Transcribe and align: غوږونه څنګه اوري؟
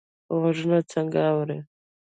غوږونه 0.39 0.79
څنګه 0.91 1.19
اوري؟ 1.31 1.59